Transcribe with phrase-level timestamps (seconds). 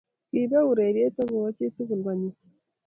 [0.29, 2.37] kibe urerie ak kowok chii tugul konyii